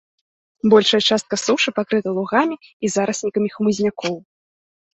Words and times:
Большая 0.73 0.99
частка 1.09 1.33
сушы 1.43 1.69
пакрыта 1.81 2.09
лугамі 2.17 2.55
і 2.85 2.93
зараснікамі 2.97 3.49
хмызнякоў. 3.59 4.15